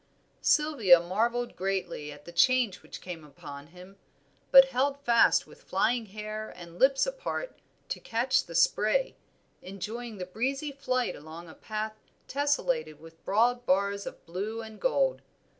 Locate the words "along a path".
11.15-11.93